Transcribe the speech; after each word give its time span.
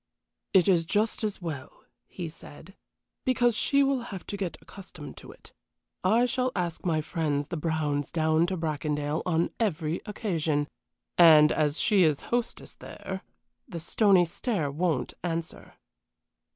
"It 0.51 0.67
is 0.67 0.87
just 0.87 1.23
as 1.23 1.43
well," 1.43 1.83
he 2.07 2.27
said, 2.27 2.75
"because 3.23 3.55
she 3.55 3.83
will 3.83 4.01
have 4.09 4.25
to 4.25 4.35
get 4.35 4.57
accustomed 4.59 5.15
to 5.17 5.31
it. 5.31 5.51
I 6.03 6.25
shall 6.25 6.51
ask 6.55 6.83
my 6.83 7.01
friends 7.01 7.49
the 7.49 7.57
Browns 7.57 8.11
down 8.11 8.47
to 8.47 8.57
Bracondale 8.57 9.21
on 9.27 9.51
every 9.59 10.01
occasion, 10.07 10.67
and 11.19 11.51
as 11.51 11.79
she 11.79 12.01
is 12.01 12.19
hostess 12.33 12.73
there 12.73 13.21
the 13.67 13.79
stony 13.79 14.25
stare 14.25 14.71
won't 14.71 15.13
answer." 15.23 15.75